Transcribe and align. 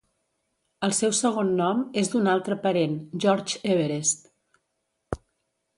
El 0.87 0.93
seu 0.99 1.13
segon 1.17 1.51
nom 1.59 1.83
és 2.03 2.09
d'un 2.15 2.31
altre 2.33 2.59
parent, 2.65 2.97
George 3.27 3.63
Everest. 3.75 4.29